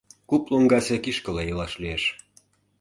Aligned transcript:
Куп 0.29 0.43
лоҥгасе 0.51 0.95
кишкыла 1.03 1.43
илаш 1.51 1.73
лиеш… 1.81 2.03